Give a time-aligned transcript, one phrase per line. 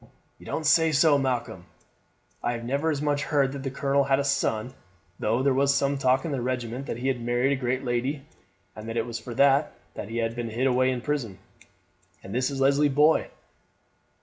[0.39, 1.65] "You don't say so, Malcolm!
[2.41, 4.73] I never as much heard that the colonel had a son,
[5.19, 8.25] though there was some talk in the regiment that he had married a great lady,
[8.75, 11.37] and that it was for that that he had been hid away in prison.
[12.23, 13.29] And this is Leslie's boy!